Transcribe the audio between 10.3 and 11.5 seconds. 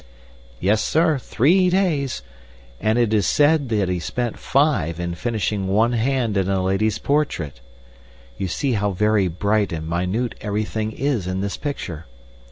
everything is in